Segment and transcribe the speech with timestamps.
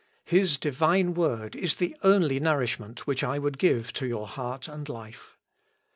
[0.25, 4.89] His divine word is the only nourishment which I would give to your heart and
[4.89, 5.37] life."